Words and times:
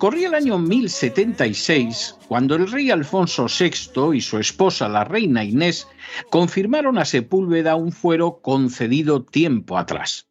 Corría 0.00 0.28
el 0.28 0.34
año 0.34 0.56
1076 0.56 2.16
cuando 2.26 2.54
el 2.54 2.72
rey 2.72 2.90
Alfonso 2.90 3.48
VI 3.48 4.16
y 4.16 4.22
su 4.22 4.38
esposa 4.38 4.88
la 4.88 5.04
reina 5.04 5.44
Inés 5.44 5.88
confirmaron 6.30 6.96
a 6.96 7.04
Sepúlveda 7.04 7.74
un 7.74 7.92
fuero 7.92 8.40
concedido 8.40 9.22
tiempo 9.22 9.76
atrás. 9.76 10.26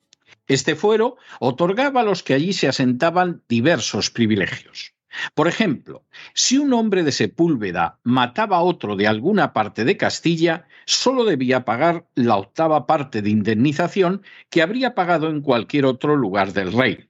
Este 0.47 0.75
fuero 0.75 1.17
otorgaba 1.39 2.01
a 2.01 2.03
los 2.03 2.23
que 2.23 2.33
allí 2.33 2.51
se 2.51 2.67
asentaban 2.67 3.43
diversos 3.47 4.09
privilegios. 4.09 4.95
Por 5.35 5.47
ejemplo, 5.47 6.03
si 6.33 6.57
un 6.57 6.73
hombre 6.73 7.03
de 7.03 7.11
Sepúlveda 7.11 7.99
mataba 8.01 8.57
a 8.57 8.63
otro 8.63 8.95
de 8.95 9.05
alguna 9.05 9.53
parte 9.53 9.85
de 9.85 9.97
Castilla, 9.97 10.67
sólo 10.87 11.25
debía 11.25 11.63
pagar 11.63 12.07
la 12.15 12.37
octava 12.37 12.87
parte 12.87 13.21
de 13.21 13.29
indemnización 13.29 14.23
que 14.49 14.63
habría 14.63 14.95
pagado 14.95 15.29
en 15.29 15.41
cualquier 15.41 15.85
otro 15.85 16.15
lugar 16.15 16.53
del 16.53 16.73
reino. 16.73 17.08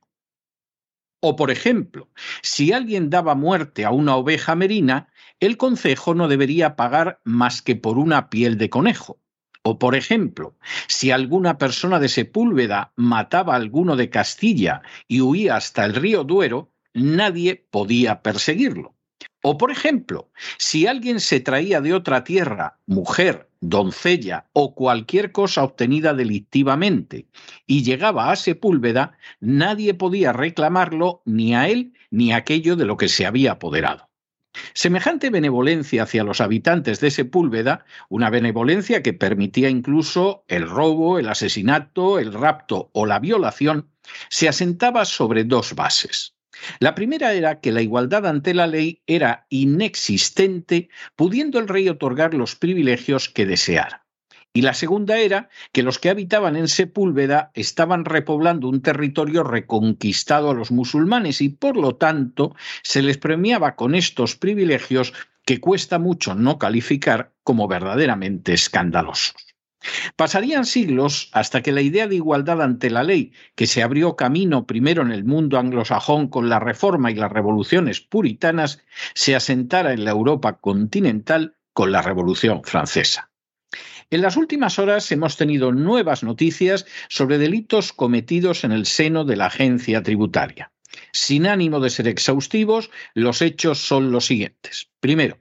O, 1.21 1.35
por 1.35 1.51
ejemplo, 1.51 2.09
si 2.41 2.71
alguien 2.71 3.09
daba 3.09 3.35
muerte 3.35 3.83
a 3.83 3.91
una 3.91 4.15
oveja 4.15 4.55
merina, 4.55 5.09
el 5.39 5.57
concejo 5.57 6.13
no 6.13 6.27
debería 6.27 6.75
pagar 6.75 7.19
más 7.25 7.61
que 7.61 7.75
por 7.75 7.97
una 7.97 8.29
piel 8.29 8.57
de 8.57 8.69
conejo. 8.69 9.19
O, 9.63 9.77
por 9.77 9.95
ejemplo, 9.95 10.57
si 10.87 11.11
alguna 11.11 11.57
persona 11.57 11.99
de 11.99 12.07
Sepúlveda 12.07 12.93
mataba 12.95 13.53
a 13.53 13.57
alguno 13.57 13.97
de 13.97 14.09
Castilla 14.09 14.81
y 15.07 15.19
huía 15.19 15.57
hasta 15.57 15.83
el 15.83 15.95
río 15.95 16.23
Duero, 16.23 16.71
nadie 16.93 17.67
podía 17.69 18.21
perseguirlo. 18.21 18.95
O, 19.41 19.57
por 19.57 19.71
ejemplo, 19.71 20.31
si 20.57 20.87
alguien 20.87 21.19
se 21.19 21.41
traía 21.41 21.81
de 21.81 21.93
otra 21.93 22.23
tierra, 22.23 22.79
mujer, 22.85 23.48
doncella 23.61 24.49
o 24.53 24.73
cualquier 24.75 25.31
cosa 25.31 25.63
obtenida 25.63 26.13
delictivamente 26.13 27.27
y 27.65 27.83
llegaba 27.83 28.31
a 28.31 28.35
Sepúlveda, 28.35 29.17
nadie 29.39 29.93
podía 29.93 30.33
reclamarlo 30.33 31.21
ni 31.25 31.55
a 31.55 31.67
él 31.67 31.93
ni 32.09 32.31
a 32.31 32.37
aquello 32.37 32.75
de 32.75 32.85
lo 32.85 32.97
que 32.97 33.07
se 33.07 33.25
había 33.25 33.53
apoderado. 33.53 34.09
Semejante 34.73 35.29
benevolencia 35.29 36.03
hacia 36.03 36.23
los 36.23 36.41
habitantes 36.41 36.99
de 36.99 37.11
Sepúlveda, 37.11 37.85
una 38.09 38.29
benevolencia 38.29 39.03
que 39.03 39.13
permitía 39.13 39.69
incluso 39.69 40.43
el 40.47 40.67
robo, 40.67 41.19
el 41.19 41.29
asesinato, 41.29 42.19
el 42.19 42.33
rapto 42.33 42.89
o 42.93 43.05
la 43.05 43.19
violación, 43.19 43.89
se 44.29 44.49
asentaba 44.49 45.05
sobre 45.05 45.43
dos 45.43 45.75
bases. 45.75 46.35
La 46.79 46.95
primera 46.95 47.33
era 47.33 47.59
que 47.59 47.71
la 47.71 47.81
igualdad 47.81 48.25
ante 48.25 48.53
la 48.53 48.67
ley 48.67 49.01
era 49.07 49.45
inexistente, 49.49 50.89
pudiendo 51.15 51.59
el 51.59 51.67
rey 51.67 51.89
otorgar 51.89 52.33
los 52.33 52.55
privilegios 52.55 53.29
que 53.29 53.45
deseara. 53.45 54.05
Y 54.51 54.61
la 54.61 54.73
segunda 54.73 55.19
era 55.19 55.49
que 55.71 55.83
los 55.83 55.99
que 55.99 56.09
habitaban 56.09 56.55
en 56.55 56.67
Sepúlveda 56.67 57.51
estaban 57.53 58.03
repoblando 58.03 58.67
un 58.67 58.81
territorio 58.81 59.43
reconquistado 59.43 60.49
a 60.49 60.55
los 60.55 60.71
musulmanes 60.71 61.41
y 61.41 61.49
por 61.49 61.77
lo 61.77 61.95
tanto 61.95 62.55
se 62.81 63.03
les 63.03 63.17
premiaba 63.17 63.75
con 63.75 63.93
estos 63.93 64.35
privilegios 64.35 65.13
que 65.45 65.59
cuesta 65.59 65.99
mucho 65.99 66.33
no 66.33 66.57
calificar 66.57 67.31
como 67.43 67.67
verdaderamente 67.67 68.53
escandalosos. 68.53 69.48
Pasarían 70.15 70.65
siglos 70.65 71.29
hasta 71.31 71.61
que 71.61 71.71
la 71.71 71.81
idea 71.81 72.07
de 72.07 72.15
igualdad 72.15 72.61
ante 72.61 72.89
la 72.89 73.03
ley, 73.03 73.31
que 73.55 73.67
se 73.67 73.81
abrió 73.81 74.15
camino 74.15 74.65
primero 74.65 75.01
en 75.01 75.11
el 75.11 75.23
mundo 75.23 75.57
anglosajón 75.57 76.27
con 76.27 76.49
la 76.49 76.59
reforma 76.59 77.11
y 77.11 77.15
las 77.15 77.31
revoluciones 77.31 78.01
puritanas, 78.01 78.83
se 79.13 79.35
asentara 79.35 79.93
en 79.93 80.03
la 80.03 80.11
Europa 80.11 80.59
continental 80.59 81.55
con 81.73 81.91
la 81.91 82.01
Revolución 82.01 82.61
Francesa. 82.63 83.31
En 84.09 84.21
las 84.21 84.37
últimas 84.37 84.79
horas 84.79 85.11
hemos 85.11 85.37
tenido 85.37 85.71
nuevas 85.71 86.23
noticias 86.23 86.85
sobre 87.09 87.37
delitos 87.37 87.93
cometidos 87.93 88.63
en 88.63 88.71
el 88.71 88.85
seno 88.85 89.23
de 89.23 89.35
la 89.35 89.45
agencia 89.45 90.01
tributaria. 90.01 90.71
Sin 91.13 91.45
ánimo 91.45 91.79
de 91.79 91.91
ser 91.91 92.07
exhaustivos, 92.07 92.89
los 93.13 93.41
hechos 93.41 93.77
son 93.77 94.11
los 94.11 94.25
siguientes. 94.25 94.89
Primero, 94.99 95.37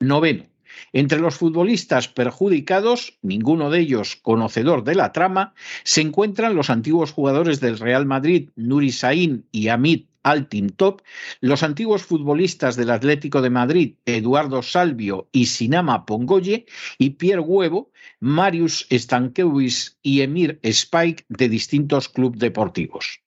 Noveno 0.00 0.53
entre 0.92 1.20
los 1.20 1.36
futbolistas 1.36 2.08
perjudicados, 2.08 3.18
ninguno 3.22 3.70
de 3.70 3.80
ellos 3.80 4.16
conocedor 4.16 4.84
de 4.84 4.94
la 4.94 5.12
trama, 5.12 5.54
se 5.82 6.00
encuentran 6.00 6.54
los 6.54 6.70
antiguos 6.70 7.12
jugadores 7.12 7.60
del 7.60 7.78
Real 7.78 8.06
Madrid, 8.06 8.50
Nuri 8.56 8.92
Sain 8.92 9.46
y 9.52 9.68
Amit 9.68 10.08
Altintop, 10.24 11.02
los 11.40 11.62
antiguos 11.62 12.02
futbolistas 12.02 12.76
del 12.76 12.90
Atlético 12.90 13.42
de 13.42 13.50
Madrid, 13.50 13.94
Eduardo 14.06 14.62
Salvio 14.62 15.28
y 15.32 15.46
Sinama 15.46 16.06
Pongoye, 16.06 16.66
y 16.98 17.10
Pierre 17.10 17.40
Huevo, 17.40 17.92
Marius 18.20 18.86
Stankiewicz 18.90 19.98
y 20.02 20.22
Emir 20.22 20.58
Spike 20.62 21.24
de 21.28 21.48
distintos 21.48 22.08
clubes 22.08 22.40
deportivos. 22.40 23.20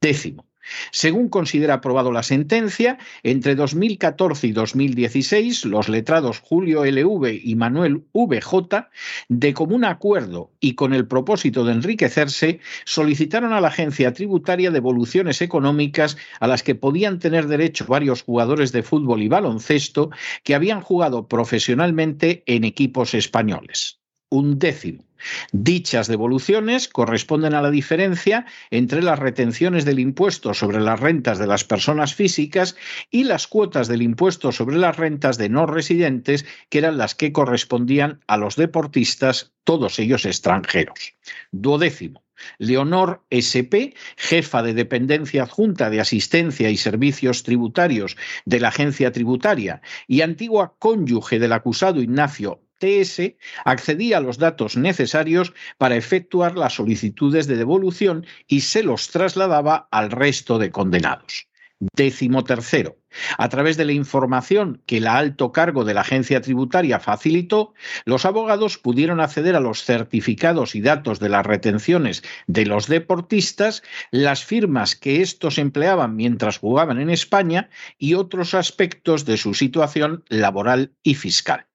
Décimo. 0.00 0.46
Según 0.90 1.28
considera 1.28 1.74
aprobado 1.74 2.12
la 2.12 2.22
sentencia, 2.22 2.98
entre 3.22 3.54
2014 3.54 4.46
y 4.46 4.52
2016, 4.52 5.64
los 5.64 5.88
letrados 5.88 6.40
Julio 6.40 6.84
LV 6.84 7.40
y 7.42 7.54
Manuel 7.54 8.04
VJ, 8.12 8.88
de 9.28 9.54
común 9.54 9.84
acuerdo 9.84 10.50
y 10.60 10.74
con 10.74 10.94
el 10.94 11.06
propósito 11.06 11.64
de 11.64 11.72
enriquecerse, 11.72 12.60
solicitaron 12.84 13.52
a 13.52 13.60
la 13.60 13.68
agencia 13.68 14.12
tributaria 14.12 14.70
devoluciones 14.70 15.42
económicas 15.42 16.16
a 16.40 16.46
las 16.46 16.62
que 16.62 16.74
podían 16.74 17.18
tener 17.18 17.46
derecho 17.46 17.86
varios 17.86 18.22
jugadores 18.22 18.72
de 18.72 18.82
fútbol 18.82 19.22
y 19.22 19.28
baloncesto 19.28 20.10
que 20.42 20.54
habían 20.54 20.80
jugado 20.80 21.28
profesionalmente 21.28 22.42
en 22.46 22.64
equipos 22.64 23.14
españoles. 23.14 24.03
Un 24.34 24.58
décimo 24.58 25.04
Dichas 25.52 26.08
devoluciones 26.08 26.88
corresponden 26.88 27.54
a 27.54 27.62
la 27.62 27.70
diferencia 27.70 28.46
entre 28.72 29.00
las 29.00 29.20
retenciones 29.20 29.84
del 29.84 30.00
impuesto 30.00 30.54
sobre 30.54 30.80
las 30.80 30.98
rentas 30.98 31.38
de 31.38 31.46
las 31.46 31.62
personas 31.62 32.16
físicas 32.16 32.74
y 33.12 33.22
las 33.22 33.46
cuotas 33.46 33.86
del 33.86 34.02
impuesto 34.02 34.50
sobre 34.50 34.76
las 34.76 34.96
rentas 34.96 35.38
de 35.38 35.48
no 35.48 35.66
residentes, 35.66 36.44
que 36.68 36.78
eran 36.78 36.98
las 36.98 37.14
que 37.14 37.32
correspondían 37.32 38.24
a 38.26 38.36
los 38.36 38.56
deportistas, 38.56 39.52
todos 39.62 40.00
ellos 40.00 40.26
extranjeros. 40.26 41.14
Duodécimo. 41.52 42.24
Leonor 42.58 43.22
SP, 43.30 43.94
jefa 44.16 44.64
de 44.64 44.74
dependencia 44.74 45.44
adjunta 45.44 45.90
de 45.90 46.00
asistencia 46.00 46.70
y 46.70 46.76
servicios 46.76 47.44
tributarios 47.44 48.16
de 48.44 48.58
la 48.58 48.68
agencia 48.68 49.12
tributaria 49.12 49.80
y 50.08 50.22
antigua 50.22 50.74
cónyuge 50.80 51.38
del 51.38 51.52
acusado 51.52 52.02
Ignacio 52.02 52.64
TS 52.84 53.36
accedía 53.64 54.18
a 54.18 54.20
los 54.20 54.38
datos 54.38 54.76
necesarios 54.76 55.54
para 55.78 55.96
efectuar 55.96 56.56
las 56.56 56.74
solicitudes 56.74 57.46
de 57.46 57.56
devolución 57.56 58.26
y 58.46 58.60
se 58.60 58.82
los 58.82 59.08
trasladaba 59.08 59.88
al 59.90 60.10
resto 60.10 60.58
de 60.58 60.70
condenados. 60.70 61.48
Décimo 61.80 62.44
tercero. 62.44 62.96
A 63.36 63.48
través 63.48 63.76
de 63.76 63.84
la 63.84 63.92
información 63.92 64.82
que 64.86 64.98
el 64.98 65.06
alto 65.06 65.52
cargo 65.52 65.84
de 65.84 65.92
la 65.92 66.02
agencia 66.02 66.40
tributaria 66.40 67.00
facilitó, 67.00 67.74
los 68.04 68.24
abogados 68.24 68.78
pudieron 68.78 69.20
acceder 69.20 69.56
a 69.56 69.60
los 69.60 69.84
certificados 69.84 70.74
y 70.74 70.80
datos 70.80 71.20
de 71.20 71.28
las 71.28 71.44
retenciones 71.44 72.22
de 72.46 72.66
los 72.66 72.86
deportistas, 72.86 73.82
las 74.10 74.44
firmas 74.44 74.94
que 74.94 75.20
estos 75.20 75.58
empleaban 75.58 76.16
mientras 76.16 76.58
jugaban 76.58 77.00
en 77.00 77.10
España 77.10 77.70
y 77.98 78.14
otros 78.14 78.54
aspectos 78.54 79.24
de 79.24 79.36
su 79.36 79.54
situación 79.54 80.24
laboral 80.28 80.92
y 81.02 81.16
fiscal. 81.16 81.66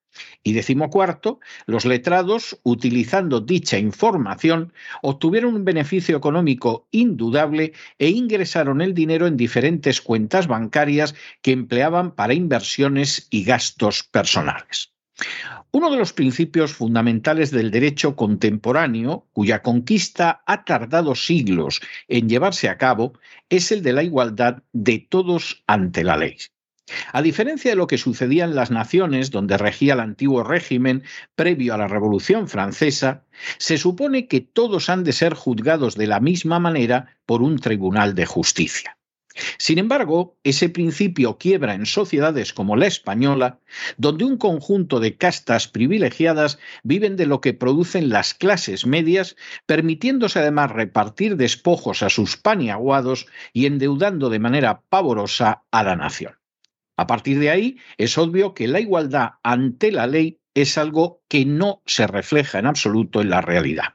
Y 0.43 0.53
decimocuarto, 0.53 1.39
los 1.65 1.85
letrados, 1.85 2.59
utilizando 2.63 3.41
dicha 3.41 3.77
información, 3.77 4.73
obtuvieron 5.01 5.55
un 5.55 5.65
beneficio 5.65 6.17
económico 6.17 6.87
indudable 6.91 7.73
e 7.97 8.09
ingresaron 8.09 8.81
el 8.81 8.93
dinero 8.93 9.27
en 9.27 9.37
diferentes 9.37 10.01
cuentas 10.01 10.47
bancarias 10.47 11.15
que 11.41 11.51
empleaban 11.51 12.15
para 12.15 12.33
inversiones 12.33 13.27
y 13.29 13.43
gastos 13.43 14.03
personales. 14.03 14.93
Uno 15.71 15.91
de 15.91 15.97
los 15.97 16.13
principios 16.13 16.73
fundamentales 16.73 17.51
del 17.51 17.69
derecho 17.69 18.15
contemporáneo, 18.15 19.27
cuya 19.33 19.61
conquista 19.61 20.41
ha 20.47 20.63
tardado 20.63 21.13
siglos 21.13 21.81
en 22.07 22.27
llevarse 22.27 22.69
a 22.69 22.77
cabo, 22.77 23.13
es 23.49 23.71
el 23.71 23.83
de 23.83 23.93
la 23.93 24.03
igualdad 24.03 24.63
de 24.73 25.05
todos 25.07 25.63
ante 25.67 26.03
la 26.03 26.17
ley. 26.17 26.37
A 27.13 27.21
diferencia 27.21 27.71
de 27.71 27.75
lo 27.75 27.87
que 27.87 27.97
sucedía 27.97 28.45
en 28.45 28.55
las 28.55 28.71
naciones 28.71 29.31
donde 29.31 29.57
regía 29.57 29.93
el 29.93 29.99
antiguo 29.99 30.43
régimen 30.43 31.03
previo 31.35 31.73
a 31.73 31.77
la 31.77 31.87
Revolución 31.87 32.47
Francesa, 32.47 33.25
se 33.57 33.77
supone 33.77 34.27
que 34.27 34.41
todos 34.41 34.89
han 34.89 35.03
de 35.03 35.13
ser 35.13 35.33
juzgados 35.33 35.95
de 35.95 36.07
la 36.07 36.19
misma 36.19 36.59
manera 36.59 37.17
por 37.25 37.41
un 37.41 37.59
tribunal 37.59 38.15
de 38.15 38.25
justicia. 38.25 38.97
Sin 39.57 39.77
embargo, 39.77 40.37
ese 40.43 40.69
principio 40.69 41.37
quiebra 41.37 41.73
en 41.73 41.85
sociedades 41.85 42.51
como 42.53 42.75
la 42.75 42.87
española, 42.87 43.59
donde 43.97 44.25
un 44.25 44.37
conjunto 44.37 44.99
de 44.99 45.17
castas 45.17 45.67
privilegiadas 45.67 46.59
viven 46.83 47.15
de 47.15 47.25
lo 47.25 47.39
que 47.39 47.53
producen 47.53 48.09
las 48.09 48.33
clases 48.33 48.85
medias, 48.85 49.35
permitiéndose 49.65 50.39
además 50.39 50.71
repartir 50.71 51.37
despojos 51.37 52.03
a 52.03 52.09
sus 52.09 52.37
paniaguados 52.37 53.27
y 53.53 53.65
endeudando 53.65 54.29
de 54.29 54.39
manera 54.39 54.81
pavorosa 54.89 55.63
a 55.71 55.83
la 55.83 55.95
nación. 55.95 56.38
A 56.99 57.07
partir 57.07 57.39
de 57.39 57.49
ahí, 57.49 57.77
es 57.97 58.17
obvio 58.17 58.53
que 58.53 58.67
la 58.67 58.81
igualdad 58.81 59.35
ante 59.41 59.89
la 59.89 60.05
ley 60.05 60.41
es 60.53 60.77
algo 60.77 61.21
que 61.29 61.45
no 61.45 61.81
se 61.85 62.07
refleja 62.07 62.59
en 62.59 62.65
absoluto 62.65 63.21
en 63.21 63.29
la 63.29 63.39
realidad. 63.39 63.93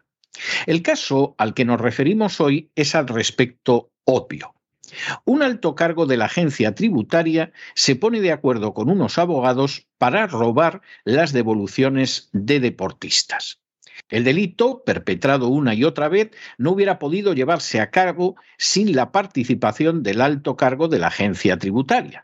El 0.64 0.80
caso 0.80 1.34
al 1.36 1.52
que 1.52 1.66
nos 1.66 1.82
referimos 1.82 2.40
hoy 2.40 2.70
es 2.74 2.94
al 2.94 3.06
respecto 3.06 3.92
obvio. 4.04 4.54
Un 5.26 5.42
alto 5.42 5.74
cargo 5.74 6.06
de 6.06 6.16
la 6.16 6.24
agencia 6.24 6.74
tributaria 6.74 7.52
se 7.74 7.94
pone 7.94 8.22
de 8.22 8.32
acuerdo 8.32 8.72
con 8.72 8.88
unos 8.88 9.18
abogados 9.18 9.86
para 9.98 10.26
robar 10.26 10.80
las 11.04 11.34
devoluciones 11.34 12.30
de 12.32 12.58
deportistas. 12.58 13.60
El 14.08 14.24
delito, 14.24 14.82
perpetrado 14.82 15.48
una 15.48 15.74
y 15.74 15.84
otra 15.84 16.08
vez, 16.08 16.30
no 16.56 16.70
hubiera 16.70 16.98
podido 16.98 17.34
llevarse 17.34 17.80
a 17.80 17.90
cabo 17.90 18.36
sin 18.56 18.96
la 18.96 19.12
participación 19.12 20.02
del 20.02 20.22
alto 20.22 20.56
cargo 20.56 20.88
de 20.88 21.00
la 21.00 21.08
agencia 21.08 21.58
tributaria. 21.58 22.23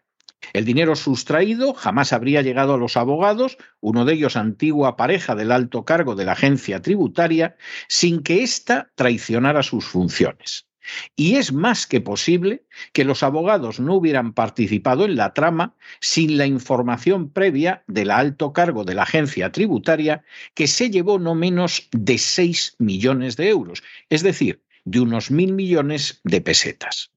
El 0.52 0.64
dinero 0.64 0.96
sustraído 0.96 1.74
jamás 1.74 2.12
habría 2.12 2.42
llegado 2.42 2.74
a 2.74 2.78
los 2.78 2.96
abogados, 2.96 3.58
uno 3.80 4.04
de 4.04 4.14
ellos 4.14 4.36
antigua 4.36 4.96
pareja 4.96 5.34
del 5.34 5.52
alto 5.52 5.84
cargo 5.84 6.14
de 6.14 6.24
la 6.24 6.32
agencia 6.32 6.82
tributaria, 6.82 7.56
sin 7.88 8.22
que 8.22 8.42
ésta 8.42 8.90
traicionara 8.94 9.62
sus 9.62 9.84
funciones. 9.84 10.66
Y 11.14 11.36
es 11.36 11.52
más 11.52 11.86
que 11.86 12.00
posible 12.00 12.64
que 12.92 13.04
los 13.04 13.22
abogados 13.22 13.80
no 13.80 13.94
hubieran 13.94 14.32
participado 14.32 15.04
en 15.04 15.16
la 15.16 15.34
trama 15.34 15.76
sin 16.00 16.38
la 16.38 16.46
información 16.46 17.30
previa 17.30 17.84
del 17.86 18.10
alto 18.10 18.52
cargo 18.52 18.84
de 18.84 18.94
la 18.94 19.02
agencia 19.02 19.52
tributaria, 19.52 20.24
que 20.54 20.66
se 20.66 20.90
llevó 20.90 21.18
no 21.18 21.34
menos 21.34 21.88
de 21.92 22.18
6 22.18 22.76
millones 22.78 23.36
de 23.36 23.50
euros, 23.50 23.82
es 24.08 24.22
decir, 24.22 24.62
de 24.84 25.00
unos 25.00 25.30
mil 25.30 25.52
millones 25.52 26.20
de 26.24 26.40
pesetas. 26.40 27.12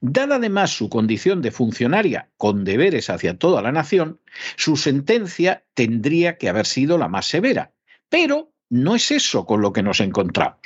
Dada 0.00 0.36
además 0.36 0.70
su 0.70 0.88
condición 0.88 1.42
de 1.42 1.50
funcionaria 1.50 2.30
con 2.36 2.64
deberes 2.64 3.10
hacia 3.10 3.38
toda 3.38 3.62
la 3.62 3.72
nación, 3.72 4.20
su 4.56 4.76
sentencia 4.76 5.64
tendría 5.74 6.38
que 6.38 6.48
haber 6.48 6.66
sido 6.66 6.98
la 6.98 7.08
más 7.08 7.26
severa. 7.26 7.72
Pero 8.08 8.52
no 8.68 8.94
es 8.94 9.10
eso 9.10 9.46
con 9.46 9.60
lo 9.60 9.72
que 9.72 9.82
nos 9.82 10.00
encontramos. 10.00 10.60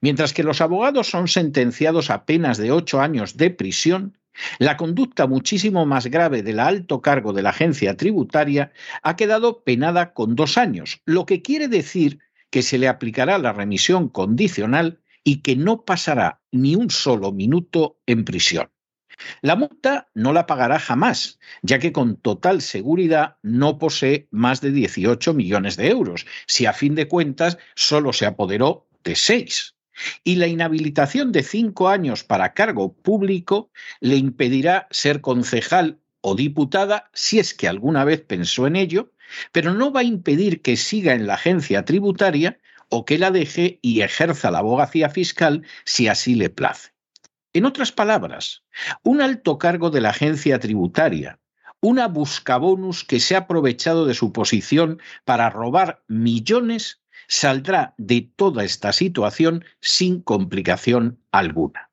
Mientras 0.00 0.32
que 0.32 0.44
los 0.44 0.60
abogados 0.60 1.08
son 1.08 1.28
sentenciados 1.28 2.10
a 2.10 2.24
penas 2.24 2.58
de 2.58 2.72
ocho 2.72 3.00
años 3.00 3.36
de 3.36 3.50
prisión, 3.50 4.18
la 4.58 4.76
conducta 4.76 5.26
muchísimo 5.26 5.86
más 5.86 6.06
grave 6.06 6.42
del 6.42 6.58
alto 6.58 7.00
cargo 7.00 7.32
de 7.32 7.42
la 7.42 7.50
agencia 7.50 7.96
tributaria 7.96 8.72
ha 9.02 9.16
quedado 9.16 9.62
penada 9.62 10.12
con 10.12 10.34
dos 10.34 10.58
años, 10.58 11.00
lo 11.04 11.26
que 11.26 11.42
quiere 11.42 11.68
decir 11.68 12.18
que 12.50 12.62
se 12.62 12.78
le 12.78 12.88
aplicará 12.88 13.38
la 13.38 13.52
remisión 13.52 14.08
condicional 14.08 15.00
y 15.24 15.40
que 15.40 15.56
no 15.56 15.84
pasará 15.84 16.42
ni 16.52 16.76
un 16.76 16.90
solo 16.90 17.32
minuto 17.32 17.98
en 18.06 18.24
prisión. 18.24 18.70
La 19.42 19.56
multa 19.56 20.08
no 20.14 20.32
la 20.32 20.46
pagará 20.46 20.78
jamás, 20.78 21.38
ya 21.62 21.78
que 21.78 21.92
con 21.92 22.16
total 22.16 22.60
seguridad 22.60 23.36
no 23.42 23.78
posee 23.78 24.28
más 24.30 24.60
de 24.60 24.72
18 24.72 25.34
millones 25.34 25.76
de 25.76 25.88
euros, 25.88 26.26
si 26.46 26.66
a 26.66 26.72
fin 26.72 26.94
de 26.94 27.08
cuentas 27.08 27.58
solo 27.74 28.12
se 28.12 28.26
apoderó 28.26 28.88
de 29.04 29.14
seis. 29.14 29.76
Y 30.24 30.36
la 30.36 30.48
inhabilitación 30.48 31.30
de 31.30 31.44
cinco 31.44 31.88
años 31.88 32.24
para 32.24 32.52
cargo 32.52 32.94
público 32.94 33.70
le 34.00 34.16
impedirá 34.16 34.88
ser 34.90 35.20
concejal 35.20 36.00
o 36.20 36.34
diputada 36.34 37.10
si 37.12 37.38
es 37.38 37.54
que 37.54 37.68
alguna 37.68 38.04
vez 38.04 38.20
pensó 38.22 38.66
en 38.66 38.76
ello, 38.76 39.12
pero 39.52 39.72
no 39.72 39.92
va 39.92 40.00
a 40.00 40.04
impedir 40.04 40.62
que 40.62 40.76
siga 40.76 41.14
en 41.14 41.26
la 41.26 41.34
agencia 41.34 41.84
tributaria 41.84 42.58
o 42.88 43.04
que 43.04 43.18
la 43.18 43.30
deje 43.30 43.78
y 43.82 44.02
ejerza 44.02 44.50
la 44.50 44.58
abogacía 44.58 45.08
fiscal 45.08 45.62
si 45.84 46.08
así 46.08 46.34
le 46.34 46.50
place. 46.50 46.92
En 47.52 47.64
otras 47.66 47.92
palabras, 47.92 48.64
un 49.02 49.20
alto 49.20 49.58
cargo 49.58 49.90
de 49.90 50.00
la 50.00 50.10
agencia 50.10 50.58
tributaria, 50.58 51.38
una 51.80 52.08
buscabonus 52.08 53.04
que 53.04 53.20
se 53.20 53.36
ha 53.36 53.40
aprovechado 53.40 54.06
de 54.06 54.14
su 54.14 54.32
posición 54.32 55.00
para 55.24 55.50
robar 55.50 56.02
millones, 56.08 57.02
saldrá 57.28 57.94
de 57.96 58.30
toda 58.36 58.64
esta 58.64 58.92
situación 58.92 59.64
sin 59.80 60.20
complicación 60.20 61.20
alguna. 61.30 61.90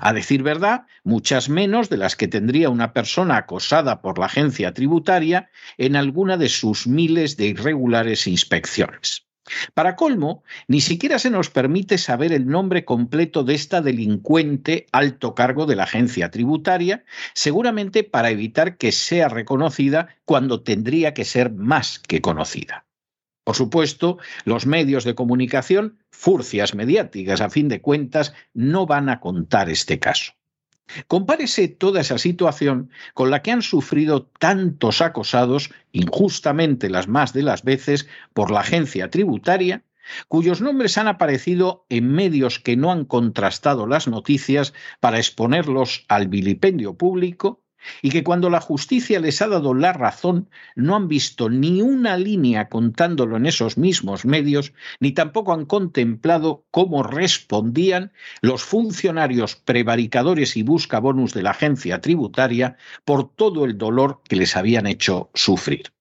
A 0.00 0.12
decir 0.12 0.42
verdad, 0.42 0.86
muchas 1.02 1.48
menos 1.48 1.88
de 1.88 1.96
las 1.96 2.14
que 2.14 2.28
tendría 2.28 2.70
una 2.70 2.92
persona 2.92 3.38
acosada 3.38 4.02
por 4.02 4.18
la 4.18 4.26
agencia 4.26 4.72
tributaria 4.72 5.50
en 5.78 5.96
alguna 5.96 6.36
de 6.36 6.48
sus 6.48 6.86
miles 6.86 7.36
de 7.36 7.46
irregulares 7.46 8.26
inspecciones. 8.26 9.26
Para 9.74 9.96
colmo, 9.96 10.44
ni 10.68 10.80
siquiera 10.80 11.18
se 11.18 11.30
nos 11.30 11.50
permite 11.50 11.98
saber 11.98 12.32
el 12.32 12.46
nombre 12.46 12.84
completo 12.84 13.42
de 13.42 13.54
esta 13.54 13.80
delincuente 13.80 14.86
alto 14.92 15.34
cargo 15.34 15.66
de 15.66 15.76
la 15.76 15.84
agencia 15.84 16.30
tributaria, 16.30 17.04
seguramente 17.34 18.04
para 18.04 18.30
evitar 18.30 18.76
que 18.76 18.92
sea 18.92 19.28
reconocida 19.28 20.08
cuando 20.24 20.62
tendría 20.62 21.12
que 21.14 21.24
ser 21.24 21.52
más 21.52 21.98
que 21.98 22.20
conocida. 22.20 22.86
Por 23.44 23.56
supuesto, 23.56 24.18
los 24.44 24.66
medios 24.66 25.04
de 25.04 25.16
comunicación, 25.16 25.98
furcias 26.10 26.74
mediáticas 26.74 27.40
a 27.40 27.50
fin 27.50 27.68
de 27.68 27.80
cuentas, 27.80 28.34
no 28.54 28.86
van 28.86 29.08
a 29.08 29.18
contar 29.18 29.68
este 29.68 29.98
caso. 29.98 30.34
Compárese 31.06 31.68
toda 31.68 32.00
esa 32.00 32.18
situación 32.18 32.90
con 33.14 33.30
la 33.30 33.42
que 33.42 33.50
han 33.50 33.62
sufrido 33.62 34.26
tantos 34.38 35.00
acosados, 35.00 35.70
injustamente 35.92 36.90
las 36.90 37.08
más 37.08 37.32
de 37.32 37.42
las 37.42 37.62
veces, 37.62 38.08
por 38.34 38.50
la 38.50 38.60
agencia 38.60 39.10
tributaria, 39.10 39.84
cuyos 40.28 40.60
nombres 40.60 40.98
han 40.98 41.08
aparecido 41.08 41.86
en 41.88 42.12
medios 42.12 42.58
que 42.58 42.76
no 42.76 42.90
han 42.90 43.04
contrastado 43.04 43.86
las 43.86 44.08
noticias 44.08 44.74
para 45.00 45.18
exponerlos 45.18 46.04
al 46.08 46.28
vilipendio 46.28 46.94
público 46.94 47.61
y 48.02 48.10
que 48.10 48.24
cuando 48.24 48.50
la 48.50 48.60
justicia 48.60 49.20
les 49.20 49.42
ha 49.42 49.48
dado 49.48 49.74
la 49.74 49.92
razón 49.92 50.48
no 50.76 50.96
han 50.96 51.08
visto 51.08 51.48
ni 51.48 51.82
una 51.82 52.16
línea 52.16 52.68
contándolo 52.68 53.36
en 53.36 53.46
esos 53.46 53.78
mismos 53.78 54.24
medios, 54.24 54.72
ni 55.00 55.12
tampoco 55.12 55.52
han 55.52 55.64
contemplado 55.64 56.64
cómo 56.70 57.02
respondían 57.02 58.12
los 58.40 58.62
funcionarios 58.62 59.56
prevaricadores 59.56 60.56
y 60.56 60.62
buscabonus 60.62 61.34
de 61.34 61.42
la 61.42 61.50
agencia 61.50 62.00
tributaria 62.00 62.76
por 63.04 63.34
todo 63.34 63.64
el 63.64 63.78
dolor 63.78 64.20
que 64.28 64.36
les 64.36 64.56
habían 64.56 64.86
hecho 64.86 65.30
sufrir. 65.34 65.92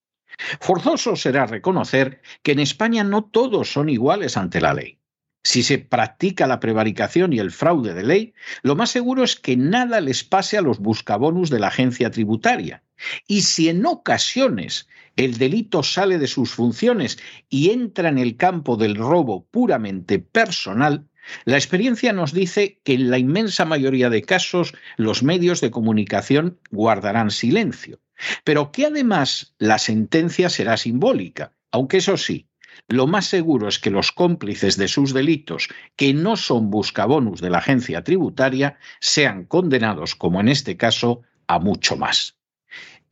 Forzoso 0.59 1.15
será 1.15 1.45
reconocer 1.45 2.21
que 2.41 2.53
en 2.53 2.59
España 2.59 3.03
no 3.03 3.23
todos 3.23 3.71
son 3.71 3.89
iguales 3.89 4.37
ante 4.37 4.61
la 4.61 4.73
ley. 4.73 5.00
Si 5.43 5.63
se 5.63 5.79
practica 5.79 6.45
la 6.45 6.59
prevaricación 6.59 7.33
y 7.33 7.39
el 7.39 7.51
fraude 7.51 7.93
de 7.93 8.03
ley, 8.03 8.33
lo 8.61 8.75
más 8.75 8.91
seguro 8.91 9.23
es 9.23 9.35
que 9.35 9.57
nada 9.57 9.99
les 9.99 10.23
pase 10.23 10.57
a 10.57 10.61
los 10.61 10.79
buscabonus 10.79 11.49
de 11.49 11.59
la 11.59 11.67
agencia 11.67 12.11
tributaria. 12.11 12.83
Y 13.27 13.41
si 13.41 13.67
en 13.67 13.85
ocasiones 13.85 14.87
el 15.15 15.37
delito 15.37 15.81
sale 15.81 16.19
de 16.19 16.27
sus 16.27 16.51
funciones 16.51 17.17
y 17.49 17.71
entra 17.71 18.09
en 18.09 18.19
el 18.19 18.37
campo 18.37 18.77
del 18.77 18.95
robo 18.95 19.47
puramente 19.49 20.19
personal, 20.19 21.07
la 21.45 21.57
experiencia 21.57 22.13
nos 22.13 22.33
dice 22.33 22.79
que 22.83 22.93
en 22.93 23.09
la 23.09 23.17
inmensa 23.17 23.65
mayoría 23.65 24.09
de 24.09 24.21
casos 24.21 24.73
los 24.97 25.23
medios 25.23 25.61
de 25.61 25.71
comunicación 25.71 26.59
guardarán 26.69 27.31
silencio, 27.31 27.99
pero 28.43 28.71
que 28.71 28.85
además 28.85 29.55
la 29.57 29.79
sentencia 29.79 30.49
será 30.49 30.77
simbólica, 30.77 31.53
aunque 31.71 31.97
eso 31.97 32.17
sí, 32.17 32.47
lo 32.87 33.07
más 33.07 33.25
seguro 33.25 33.67
es 33.67 33.79
que 33.79 33.89
los 33.89 34.11
cómplices 34.11 34.77
de 34.77 34.87
sus 34.87 35.13
delitos, 35.13 35.69
que 35.95 36.13
no 36.13 36.35
son 36.35 36.69
buscabonus 36.69 37.41
de 37.41 37.49
la 37.49 37.59
agencia 37.59 38.03
tributaria, 38.03 38.77
sean 38.99 39.45
condenados, 39.45 40.15
como 40.15 40.39
en 40.39 40.49
este 40.49 40.77
caso, 40.77 41.21
a 41.47 41.59
mucho 41.59 41.95
más. 41.97 42.37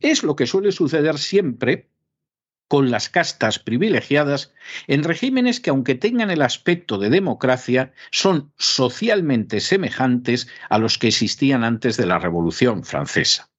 Es 0.00 0.22
lo 0.22 0.36
que 0.36 0.46
suele 0.46 0.72
suceder 0.72 1.18
siempre 1.18 1.90
con 2.68 2.92
las 2.92 3.08
castas 3.08 3.58
privilegiadas 3.58 4.52
en 4.86 5.02
regímenes 5.02 5.58
que, 5.58 5.70
aunque 5.70 5.96
tengan 5.96 6.30
el 6.30 6.40
aspecto 6.40 6.98
de 6.98 7.10
democracia, 7.10 7.92
son 8.12 8.52
socialmente 8.58 9.58
semejantes 9.58 10.46
a 10.68 10.78
los 10.78 10.96
que 10.96 11.08
existían 11.08 11.64
antes 11.64 11.96
de 11.96 12.06
la 12.06 12.20
Revolución 12.20 12.84
Francesa. 12.84 13.49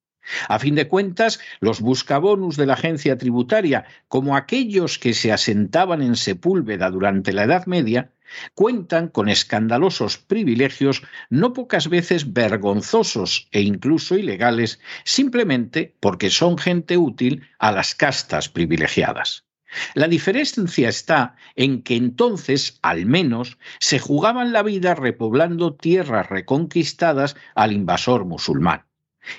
A 0.47 0.59
fin 0.59 0.75
de 0.75 0.87
cuentas, 0.87 1.39
los 1.59 1.81
buscabonus 1.81 2.57
de 2.57 2.65
la 2.65 2.73
agencia 2.73 3.17
tributaria, 3.17 3.85
como 4.07 4.35
aquellos 4.35 4.97
que 4.99 5.13
se 5.13 5.31
asentaban 5.31 6.01
en 6.01 6.15
Sepúlveda 6.15 6.89
durante 6.89 7.33
la 7.33 7.43
Edad 7.43 7.65
Media, 7.65 8.11
cuentan 8.53 9.07
con 9.07 9.29
escandalosos 9.29 10.17
privilegios 10.17 11.03
no 11.29 11.53
pocas 11.53 11.89
veces 11.89 12.33
vergonzosos 12.33 13.47
e 13.51 13.61
incluso 13.61 14.17
ilegales, 14.17 14.79
simplemente 15.03 15.95
porque 15.99 16.29
son 16.29 16.57
gente 16.57 16.97
útil 16.97 17.47
a 17.59 17.71
las 17.71 17.95
castas 17.95 18.49
privilegiadas. 18.49 19.45
La 19.93 20.09
diferencia 20.09 20.89
está 20.89 21.35
en 21.55 21.81
que 21.81 21.95
entonces, 21.95 22.77
al 22.81 23.05
menos, 23.05 23.57
se 23.79 23.99
jugaban 23.99 24.51
la 24.51 24.63
vida 24.63 24.95
repoblando 24.95 25.75
tierras 25.75 26.29
reconquistadas 26.29 27.37
al 27.55 27.71
invasor 27.71 28.25
musulmán 28.25 28.90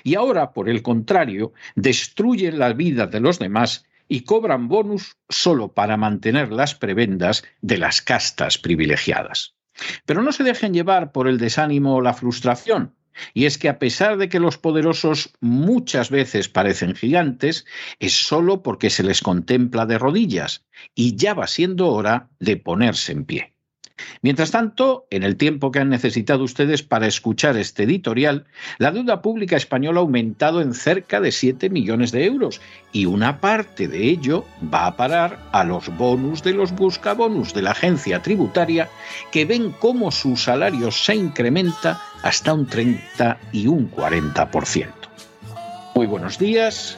y 0.03 0.15
ahora, 0.15 0.53
por 0.53 0.69
el 0.69 0.81
contrario, 0.81 1.53
destruyen 1.75 2.59
la 2.59 2.73
vida 2.73 3.07
de 3.07 3.19
los 3.19 3.39
demás 3.39 3.85
y 4.07 4.21
cobran 4.21 4.67
bonus 4.67 5.17
solo 5.29 5.73
para 5.73 5.97
mantener 5.97 6.51
las 6.51 6.75
prebendas 6.75 7.43
de 7.61 7.77
las 7.77 8.01
castas 8.01 8.57
privilegiadas. 8.57 9.55
Pero 10.05 10.21
no 10.21 10.31
se 10.31 10.43
dejen 10.43 10.73
llevar 10.73 11.11
por 11.11 11.27
el 11.27 11.37
desánimo 11.37 11.95
o 11.95 12.01
la 12.01 12.13
frustración. 12.13 12.93
Y 13.33 13.45
es 13.45 13.57
que 13.57 13.69
a 13.69 13.79
pesar 13.79 14.17
de 14.17 14.27
que 14.27 14.39
los 14.39 14.57
poderosos 14.57 15.33
muchas 15.39 16.09
veces 16.09 16.49
parecen 16.49 16.95
gigantes, 16.95 17.65
es 17.99 18.13
solo 18.13 18.63
porque 18.63 18.89
se 18.89 19.03
les 19.03 19.21
contempla 19.21 19.85
de 19.85 19.99
rodillas, 19.99 20.65
y 20.95 21.15
ya 21.15 21.33
va 21.33 21.47
siendo 21.47 21.89
hora 21.89 22.29
de 22.39 22.57
ponerse 22.57 23.11
en 23.11 23.25
pie. 23.25 23.52
Mientras 24.21 24.51
tanto, 24.51 25.05
en 25.09 25.23
el 25.23 25.35
tiempo 25.35 25.71
que 25.71 25.79
han 25.79 25.89
necesitado 25.89 26.43
ustedes 26.43 26.83
para 26.83 27.07
escuchar 27.07 27.57
este 27.57 27.83
editorial, 27.83 28.45
la 28.77 28.91
deuda 28.91 29.21
pública 29.21 29.55
española 29.55 29.99
ha 29.99 30.03
aumentado 30.03 30.61
en 30.61 30.73
cerca 30.73 31.19
de 31.19 31.31
7 31.31 31.69
millones 31.69 32.11
de 32.11 32.25
euros 32.25 32.61
y 32.91 33.05
una 33.05 33.39
parte 33.39 33.87
de 33.87 34.03
ello 34.03 34.45
va 34.73 34.87
a 34.87 34.95
parar 34.95 35.39
a 35.51 35.63
los 35.63 35.95
bonus 35.97 36.43
de 36.43 36.53
los 36.53 36.71
buscabonus 36.73 37.53
de 37.53 37.61
la 37.61 37.71
agencia 37.71 38.21
tributaria 38.21 38.89
que 39.31 39.45
ven 39.45 39.71
cómo 39.79 40.11
su 40.11 40.37
salario 40.37 40.91
se 40.91 41.15
incrementa 41.15 42.01
hasta 42.21 42.53
un 42.53 42.65
30 42.65 43.37
y 43.51 43.67
un 43.67 43.91
40%. 43.91 44.87
Muy 45.95 46.07
buenos 46.07 46.39
días, 46.39 46.97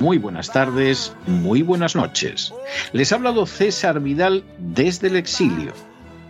muy 0.00 0.18
buenas 0.18 0.52
tardes, 0.52 1.14
muy 1.26 1.62
buenas 1.62 1.96
noches. 1.96 2.52
Les 2.92 3.12
ha 3.12 3.16
hablado 3.16 3.46
César 3.46 4.00
Vidal 4.00 4.44
desde 4.58 5.08
el 5.08 5.16
exilio 5.16 5.72